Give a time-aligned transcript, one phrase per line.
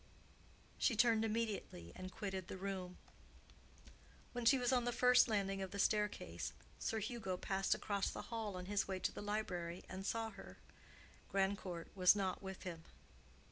[0.79, 2.97] She turned immediately, and quitted the room.
[4.33, 8.23] When she was on the first landing of the staircase, Sir Hugo passed across the
[8.33, 10.57] hall on his way to the library, and saw her.
[11.29, 12.83] Grandcourt was not with him.